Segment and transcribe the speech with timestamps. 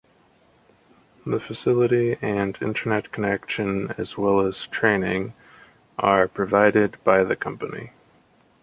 [1.27, 5.35] The facility and internet connection as well as training
[5.99, 7.91] are provided by the company.